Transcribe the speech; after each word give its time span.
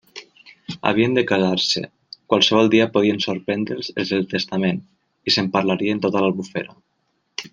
Havien 0.91 1.11
de 1.17 1.23
casar-se: 1.31 1.83
qualsevol 2.33 2.71
dia 2.75 2.87
podien 2.97 3.21
sorprendre'ls 3.27 3.91
els 4.03 4.15
del 4.15 4.25
testament, 4.35 4.83
i 5.31 5.35
se'n 5.37 5.53
parlaria 5.59 5.97
en 5.99 6.03
tota 6.09 6.25
l'Albufera. 6.25 6.79